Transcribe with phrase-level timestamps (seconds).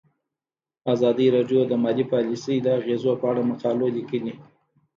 [0.93, 4.33] ازادي راډیو د مالي پالیسي د اغیزو په اړه مقالو لیکلي.